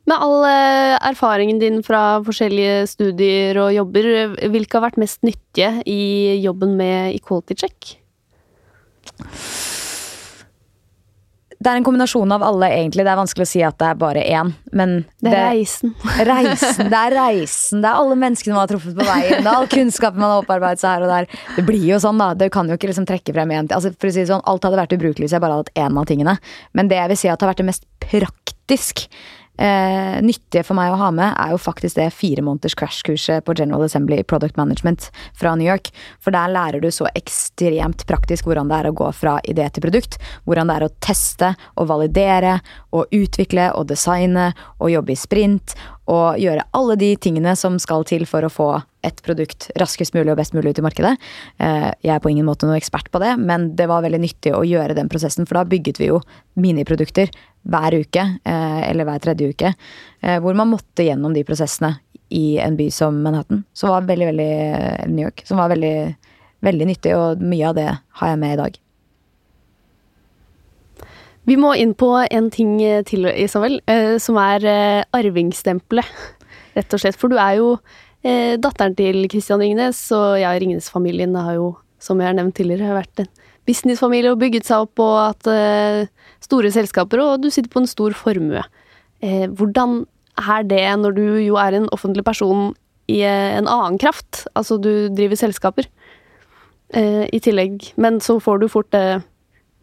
[0.08, 5.74] Med all eh, erfaringen din fra forskjellige studier og jobber, hvilke har vært mest nyttige
[5.88, 7.96] i jobben med Equality Check?
[11.60, 13.04] det er en kombinasjon av alle, egentlig.
[13.04, 15.90] Det er vanskelig å si at det er bare én, men Det er reisen.
[16.30, 17.82] Reisen, det er reisen.
[17.84, 19.42] Det er alle menneskene man har truffet på veien.
[19.44, 21.42] Det er all kunnskapen man har opparbeidet seg her og der.
[21.58, 22.30] Det blir jo sånn, da.
[22.32, 24.64] Det kan jo ikke liksom trekke frem én altså, For å si det sånn, alt
[24.64, 26.36] hadde vært ubrukelig hvis jeg bare hadde hatt én av tingene.
[26.72, 29.04] Men det jeg vil si at har vært det mest praktisk
[29.60, 33.54] eh, nyttige for meg å ha med, er jo faktisk det fire måneders crash-kurset på
[33.58, 35.92] General Assembly Product Management fra New York.
[36.22, 39.84] For der lærer du så ekstremt praktisk hvordan det er å gå fra idé til
[39.86, 40.18] produkt.
[40.48, 42.58] Hvordan det er å teste og validere
[42.96, 45.76] og utvikle og designe og jobbe i sprint.
[46.10, 48.70] Og gjøre alle de tingene som skal til for å få
[49.06, 51.12] et produkt raskest mulig og best mulig ut i markedet.
[51.62, 54.52] Eh, jeg er på ingen måte noen ekspert på det, men det var veldig nyttig
[54.56, 56.20] å gjøre den prosessen, for da bygget vi jo
[56.60, 57.30] miniprodukter
[57.68, 59.74] hver uke, eh, eller hver tredje uke,
[60.22, 61.98] eh, hvor man måtte gjennom de prosessene
[62.30, 63.64] i en by som Manhattan.
[63.74, 65.42] Som var veldig, veldig New York.
[65.44, 66.16] Som var veldig,
[66.62, 68.78] veldig nyttig, og mye av det har jeg med i dag.
[71.48, 72.76] Vi må inn på en ting
[73.08, 73.80] til, Isabel,
[74.22, 74.62] som er
[75.16, 76.06] arvingsstempelet,
[76.76, 77.18] rett og slett.
[77.18, 77.72] For du er jo
[78.22, 82.94] datteren til Christian Ringnes, og jeg og Ringnes-familien har jo, som jeg har nevnt tidligere,
[83.00, 83.32] vært en
[83.66, 85.50] businessfamilie og bygget seg opp og hatt
[86.44, 88.62] store selskaper, og du sitter på en stor formue.
[89.20, 90.04] Hvordan
[90.40, 92.70] er det når du jo er en offentlig person
[93.10, 94.46] i en annen kraft?
[94.56, 95.88] Altså, du driver selskaper
[96.96, 98.96] i tillegg, men så får du fort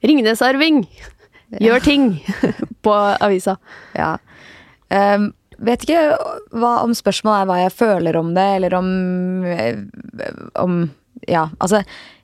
[0.04, 0.82] Ringnes-arving!
[1.62, 2.10] Gjør ting!
[2.86, 3.58] på avisa.
[3.98, 4.16] Ja.
[4.90, 6.04] Um, vet ikke
[6.56, 8.92] hva, om spørsmålet er hva jeg føler om det, eller om,
[10.64, 10.80] om
[11.28, 11.82] Ja, altså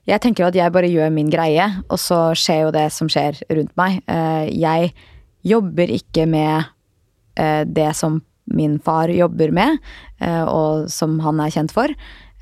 [0.10, 3.08] jeg tenker jo at jeg bare gjør min greie, og så skjer jo det som
[3.12, 4.02] skjer rundt meg.
[4.52, 4.92] Jeg
[5.48, 6.70] jobber ikke med
[7.72, 8.22] det som
[8.54, 9.80] min far jobber med,
[10.52, 11.88] og som han er kjent for.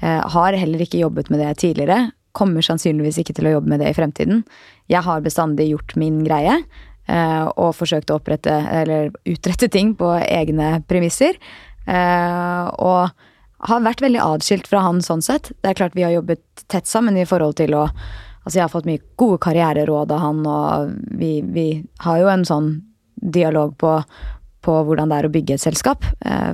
[0.02, 2.10] Har heller ikke jobbet med det tidligere.
[2.34, 4.42] Kommer sannsynligvis ikke til å jobbe med det i fremtiden.
[4.90, 6.58] Jeg har bestandig gjort min greie.
[7.12, 11.38] Og forsøkt å opprette, eller utrette ting på egne premisser.
[11.86, 13.12] Og
[13.70, 15.52] har vært veldig atskilt fra han sånn sett.
[15.62, 17.88] Det er klart vi har jobbet tett sammen i forhold til å
[18.42, 21.66] Altså jeg har fått mye gode karriereråd av han, og vi, vi
[22.02, 22.72] har jo en sånn
[23.22, 23.92] dialog på,
[24.66, 26.08] på, hvordan det er å bygge et selskap.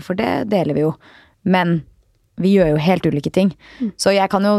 [0.03, 0.89] For det deler vi jo.
[1.47, 1.77] Men
[2.43, 3.53] vi gjør jo helt ulike ting.
[3.79, 3.93] Mm.
[3.95, 4.57] Så jeg kan jo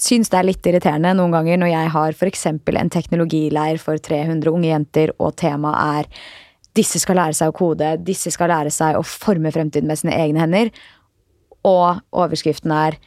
[0.00, 2.46] synes det er litt irriterende noen ganger når jeg har f.eks.
[2.46, 6.30] en teknologileir for 300 unge jenter, og temaet er
[6.78, 10.14] disse skal lære seg å kode, disse skal lære seg å forme fremtiden med sine
[10.14, 10.70] egne hender
[11.66, 12.98] og overskriften er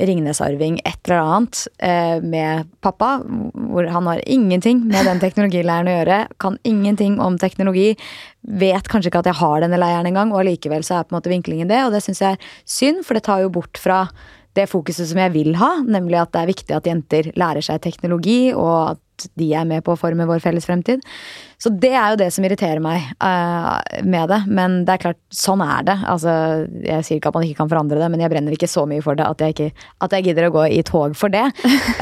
[0.00, 5.96] Ringnes-arving et eller annet eh, med pappa, hvor han har ingenting med den teknologilæreren å
[5.98, 6.18] gjøre.
[6.42, 7.92] Kan ingenting om teknologi.
[8.40, 11.20] Vet kanskje ikke at jeg har denne leiren engang, og allikevel så er på en
[11.20, 11.82] måte vinklingen det.
[11.84, 14.06] Og det syns jeg er synd, for det tar jo bort fra
[14.56, 17.80] det fokuset som jeg vil ha, nemlig at det er viktig at jenter lærer seg
[17.84, 19.02] teknologi, og at
[19.38, 21.02] de er med på å forme vår felles fremtid.
[21.62, 24.40] Så det er jo det som irriterer meg uh, med det.
[24.50, 25.96] Men det er klart, sånn er det.
[26.10, 26.34] Altså,
[26.82, 29.04] jeg sier ikke at man ikke kan forandre det, men jeg brenner ikke så mye
[29.04, 31.44] for det at jeg, ikke, at jeg gidder å gå i tog for det.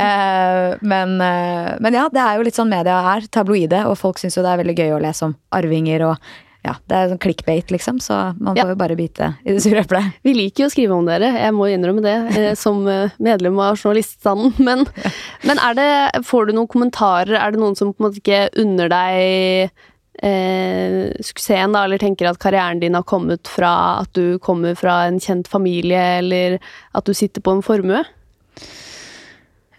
[0.01, 3.29] uh, men, uh, men, ja, det er jo litt sånn media er.
[3.33, 3.85] Tabloide.
[3.91, 6.97] Og folk syns jo det er veldig gøy å lese om arvinger og ja, det
[6.97, 8.67] er sånn clickbait, liksom, så man får ja.
[8.75, 10.17] jo bare bite i det sure eplet.
[10.27, 13.57] Vi liker jo å skrive om dere, jeg må innrømme det, eh, som eh, medlem
[13.65, 14.53] av journaliststanden.
[14.61, 15.13] Men, ja.
[15.49, 15.93] men er det,
[16.29, 17.39] får du noen kommentarer?
[17.41, 19.73] Er det noen som på en måte ikke unner deg
[20.21, 25.07] eh, suksessen, da, eller tenker at karrieren din har kommet fra at du kommer fra
[25.09, 26.61] en kjent familie, eller
[26.93, 28.05] at du sitter på en formue?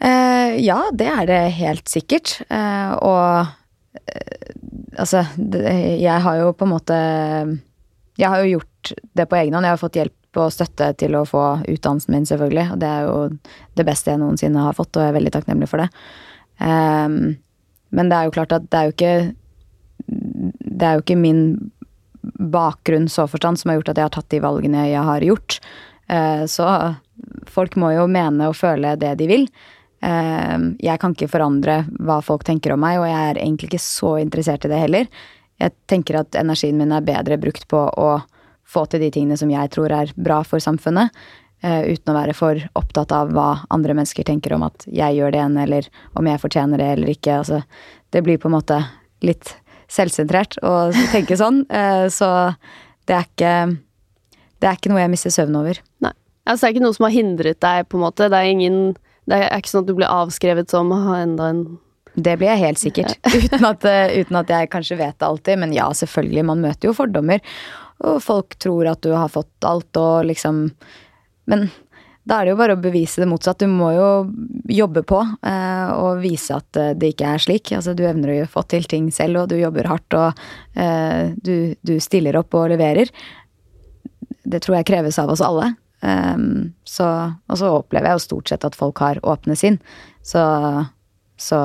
[0.01, 2.39] Eh, ja, det er det helt sikkert.
[2.49, 3.57] Eh, og
[5.01, 6.95] Altså, jeg har jo på en måte
[8.19, 9.67] Jeg har jo gjort det på egen hånd.
[9.67, 12.67] Jeg har fått hjelp og støtte til å få utdannelsen min, selvfølgelig.
[12.73, 13.15] Og det er jo
[13.79, 15.89] det beste jeg noensinne har fått, og jeg er veldig takknemlig for det.
[16.61, 17.37] Um,
[17.91, 19.13] men det er jo klart at det er jo ikke
[20.07, 21.41] Det er jo ikke min
[22.51, 25.59] bakgrunn så forstand som har gjort at jeg har tatt de valgene jeg har gjort.
[26.11, 26.67] Uh, så
[27.49, 29.47] folk må jo mene og føle det de vil.
[30.01, 33.83] Ehm, jeg kan ikke forandre hva folk tenker om meg, og jeg er egentlig ikke
[33.83, 35.09] så interessert i det heller.
[35.61, 38.09] Jeg tenker at energien min er bedre brukt på å
[38.71, 41.11] få til de tingene som jeg tror er bra for samfunnet,
[41.61, 45.35] eh, uten å være for opptatt av hva andre mennesker tenker om at jeg gjør
[45.35, 47.37] det ene, eller om jeg fortjener det eller ikke.
[47.43, 47.61] Altså,
[48.11, 48.79] det blir på en måte
[49.21, 49.53] litt
[49.91, 52.55] selvsentrert å tenke sånn, eh, så
[53.05, 53.55] det er ikke
[54.61, 55.79] det er ikke noe jeg mister søvn over.
[56.05, 56.13] Nei.
[56.45, 58.27] Altså, det er ikke noe som har hindret deg, på en måte.
[58.29, 58.77] Det er ingen
[59.29, 61.63] det er ikke sånn at du blir avskrevet som enda en
[62.11, 63.13] det blir jeg helt sikkert.
[63.45, 65.61] Uten at, eh, uten at, jeg kanskje vet det alltid.
[65.61, 66.41] Men ja, selvfølgelig.
[66.43, 67.39] Man møter jo fordommer.
[68.03, 70.65] Og folk tror at du har fått alt og liksom
[71.47, 71.69] Men
[72.27, 73.63] da er det jo bare å bevise det motsatt.
[73.63, 74.09] Du må jo
[74.69, 77.71] jobbe på eh, og vise at eh, det ikke er slik.
[77.73, 80.43] Altså, du evner å få til ting selv, og du jobber hardt, og
[80.77, 83.09] eh, du, du, stiller opp og leverer.
[84.45, 85.71] Det tror jeg kreves av oss alle.
[86.01, 87.07] Um, så,
[87.47, 89.77] og så opplever jeg jo stort sett at folk har åpne sinn.
[90.25, 90.41] Så,
[91.37, 91.59] så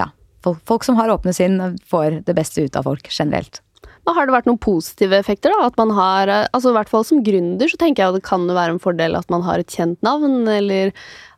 [0.00, 0.10] ja.
[0.44, 1.60] Folk, folk som har åpne sinn,
[1.90, 3.60] får det beste ut av folk generelt.
[4.06, 5.66] Men har det vært noen positive effekter, da?
[5.66, 8.44] At man har Altså i hvert fall som gründer så tenker jeg at det kan
[8.46, 10.92] være en fordel at man har et kjent navn, eller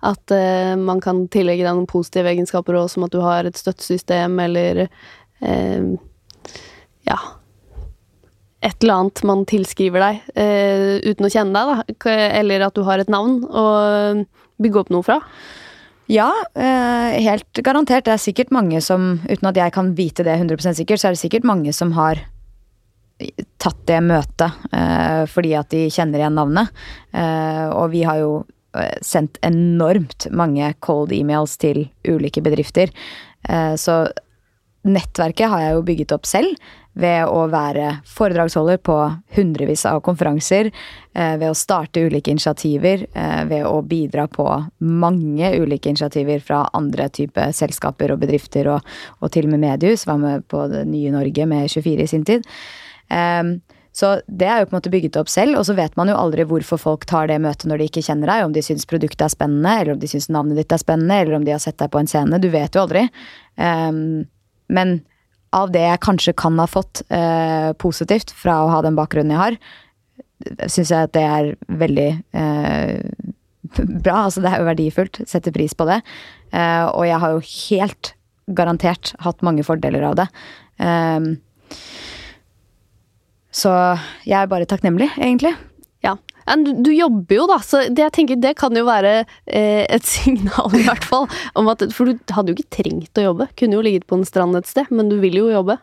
[0.05, 3.59] at uh, man kan tillegge deg noen positive egenskaper òg, som at du har et
[3.59, 5.97] støttesystem, eller uh,
[7.09, 7.19] Ja.
[8.65, 12.17] Et eller annet man tilskriver deg uh, uten å kjenne deg, da.
[12.41, 13.67] Eller at du har et navn å
[14.59, 15.21] bygge opp noe fra.
[16.09, 18.07] Ja, helt garantert.
[18.07, 21.15] Det er sikkert mange som, uten at jeg kan vite det 100% sikkert, så er
[21.15, 22.23] det sikkert mange som har
[23.59, 26.71] tatt det møtet uh, fordi at de kjenner igjen navnet.
[27.13, 28.33] Eh, og vi har jo
[28.79, 32.93] eh, sendt enormt mange cold emails til ulike bedrifter.
[33.49, 34.05] Eh, så
[34.89, 36.55] nettverket har jeg jo bygget opp selv
[36.99, 38.97] ved å være foredragsholder på
[39.37, 40.71] hundrevis av konferanser,
[41.15, 44.49] eh, ved å starte ulike initiativer, eh, ved å bidra på
[44.81, 48.83] mange ulike initiativer fra andre typer selskaper og bedrifter, og,
[49.23, 50.07] og til og med mediehus.
[50.07, 52.47] Var med på det nye Norge med 24 i sin tid.
[53.11, 53.61] Um,
[53.99, 56.19] så det er jo på en måte bygget opp selv, og så vet man jo
[56.19, 59.25] aldri hvorfor folk tar det møtet når de ikke kjenner deg, om de syns produktet
[59.27, 61.79] er spennende, eller om de syns navnet ditt er spennende, eller om de har sett
[61.81, 62.39] deg på en scene.
[62.39, 63.09] Du vet jo aldri.
[63.57, 64.29] Um,
[64.69, 65.01] men
[65.57, 69.41] av det jeg kanskje kan ha fått eh, positivt fra å ha den bakgrunnen jeg
[69.43, 69.59] har,
[70.69, 73.01] syns jeg at det er veldig eh,
[74.05, 74.25] bra.
[74.27, 75.23] Altså det er jo verdifullt.
[75.29, 76.01] Setter pris på det.
[76.53, 78.15] Eh, og jeg har jo helt
[78.59, 80.29] garantert hatt mange fordeler av det.
[80.81, 81.35] Um,
[83.53, 83.73] så
[84.25, 85.53] jeg er bare takknemlig, egentlig.
[86.05, 86.15] Ja.
[86.57, 90.09] Du, du, jobber jo, da, så det, jeg tenker, det kan jo være eh, et
[90.15, 91.29] signal, i hvert fall.
[91.59, 93.49] At, for du hadde jo ikke trengt å jobbe.
[93.59, 95.79] Kunne jo ligget på en strand et sted, men du vil jo jobbe.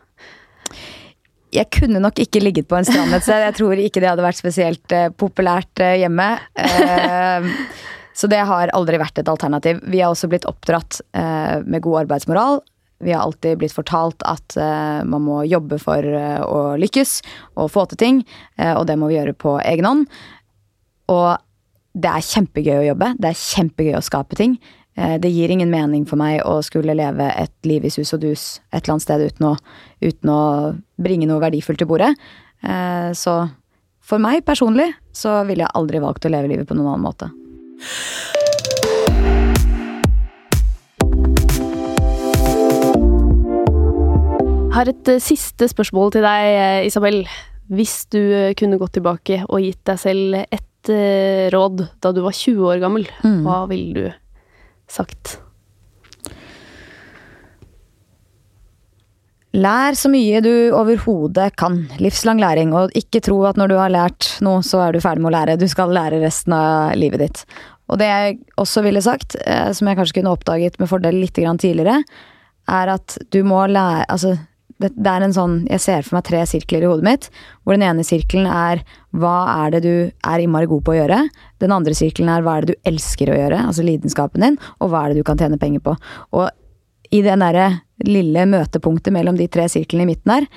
[1.54, 3.44] Jeg kunne nok ikke ligget på en strand et sted.
[3.46, 6.30] Jeg tror ikke det hadde vært spesielt eh, populært eh, hjemme.
[6.58, 7.50] Eh,
[8.18, 9.84] så det har aldri vært et alternativ.
[9.86, 12.64] Vi har også blitt oppdratt eh, med god arbeidsmoral
[12.98, 17.18] vi har alltid blitt fortalt at uh, man må jobbe for uh, å lykkes
[17.60, 18.22] og få til ting,
[18.60, 20.06] uh, og det må vi gjøre på egen hånd.
[21.12, 21.36] Og
[21.96, 23.12] det er kjempegøy å jobbe.
[23.20, 24.58] Det er kjempegøy å skape ting.
[24.96, 28.62] det gir ingen mening for meg å skulle leve et liv i sus og dus
[28.72, 29.50] et eller annet sted uten å,
[30.00, 30.40] uten å
[30.96, 32.14] bringe noe verdifullt til bordet.
[33.12, 33.34] så
[34.06, 37.26] for meg personlig så ville jeg aldri valgt å leve livet på noen annen måte.
[44.76, 47.22] Jeg har et uh, siste spørsmål til deg, Isabel.
[47.72, 48.20] Hvis du
[48.60, 53.08] kunne gått tilbake og gitt deg selv ett råd da du var 20 år gammel,
[53.24, 53.42] mm.
[53.46, 54.06] hva ville du
[54.90, 55.38] sagt?
[59.56, 61.78] Lær så mye du overhodet kan.
[62.02, 62.74] Livslang læring.
[62.76, 65.36] Og ikke tro at når du har lært noe, så er du ferdig med å
[65.38, 65.56] lære.
[65.60, 67.44] Du skal lære resten av livet ditt.
[67.88, 72.02] Og det jeg også ville sagt, som jeg kanskje kunne oppdaget med fordel litt tidligere,
[72.66, 74.34] er at du må lære Altså,
[74.82, 77.28] det, det, er en sånn Jeg ser for meg tre sirkler i hodet mitt.
[77.64, 78.82] Hvor den ene sirkelen er
[79.16, 81.20] hva er det du er innmari god på å gjøre?
[81.62, 83.62] Den andre sirkelen er hva er det du elsker å gjøre?
[83.70, 84.58] Altså lidenskapen din.
[84.80, 85.96] Og hva er det du kan tjene penger på?
[86.36, 86.50] Og
[87.14, 87.70] i det derre
[88.04, 90.48] lille møtepunktet mellom de tre sirklene i midten her,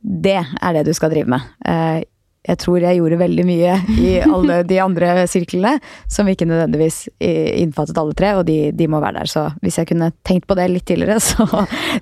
[0.00, 2.06] det er det du skal drive med.
[2.40, 5.76] Eh, jeg tror jeg gjorde veldig mye i alle de andre sirklene
[6.08, 9.30] som ikke nødvendigvis innfattet alle tre, og de, de, må være der.
[9.30, 11.46] Så hvis jeg kunne tenkt på det litt tidligere, så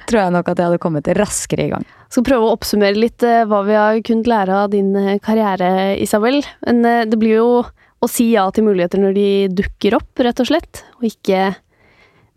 [0.09, 1.87] tror jeg nok at jeg hadde kommet raskere i gang.
[2.09, 5.19] Jeg skal prøve å oppsummere litt eh, hva vi har kunnet lære av din eh,
[5.21, 6.41] karriere, Isabel.
[6.65, 7.51] Men eh, det blir jo
[7.99, 10.85] å si ja til muligheter når de dukker opp, rett og slett.
[11.01, 11.51] Og ikke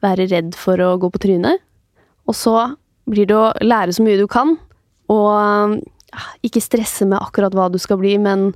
[0.03, 1.61] være redd for å gå på trynet.
[2.27, 2.55] Og så
[3.07, 4.57] blir det å lære så mye du kan,
[5.11, 5.79] og
[6.45, 8.51] ikke stresse med akkurat hva du skal bli, men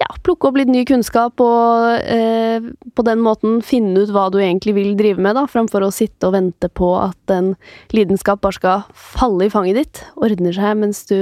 [0.00, 2.64] ja, plukke opp litt ny kunnskap og eh,
[2.96, 6.30] på den måten finne ut hva du egentlig vil drive med, da, framfor å sitte
[6.30, 7.52] og vente på at en
[7.92, 11.18] lidenskap bare skal falle i fanget ditt, ordner seg mens du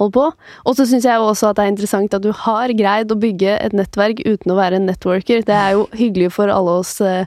[0.00, 0.26] holder på.
[0.68, 3.56] Og så syns jeg også at det er interessant at du har greid å bygge
[3.56, 5.44] et nettverk uten å være en networker.
[5.48, 7.24] Det er jo hyggelig for alle oss eh,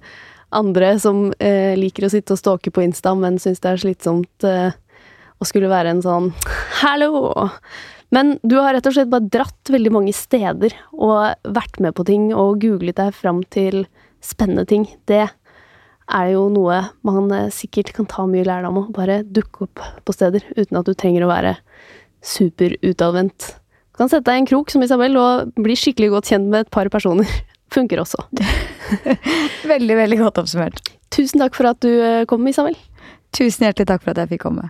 [0.55, 4.47] andre som eh, liker å sitte og stalke på Insta, men syns det er slitsomt
[4.47, 4.75] eh,
[5.39, 6.31] og skulle være en sånn
[6.81, 7.49] 'hallo'.
[8.11, 12.05] Men du har rett og slett bare dratt veldig mange steder og vært med på
[12.05, 13.87] ting og googlet deg fram til
[14.21, 14.85] spennende ting.
[15.09, 18.91] Det er jo noe man eh, sikkert kan ta mye lærdom av.
[18.95, 21.55] Bare dukke opp på steder uten at du trenger å være
[22.25, 23.55] superutadvendt.
[23.91, 26.65] Du kan sette deg i en krok som Isabel og bli skikkelig godt kjent med
[26.65, 27.29] et par personer.
[27.75, 28.21] funker også.
[29.73, 30.77] Veldig, veldig godt oppsummert.
[31.11, 32.77] Tusen takk for at du eh, kom, Isabel.
[33.35, 34.69] Tusen hjertelig takk for at jeg fikk komme.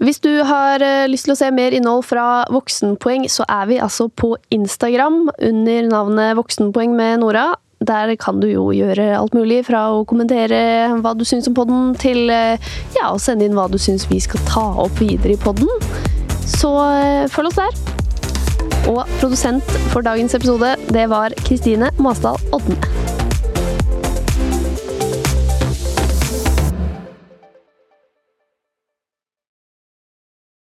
[0.00, 3.80] Hvis du har eh, lyst til å se mer innhold fra Voksenpoeng, så er vi
[3.84, 7.50] altså på Instagram under navnet Voksenpoeng med Nora.
[7.84, 11.92] Der kan du jo gjøre alt mulig, fra å kommentere hva du syns om podden,
[12.00, 15.40] til eh, ja, å sende inn hva du syns vi skal ta opp videre i
[15.40, 15.68] podden.
[16.48, 16.72] Så
[17.36, 17.76] følg oss der.
[18.88, 22.99] Og produsent for dagens episode, det var Kristine Masdal Odne.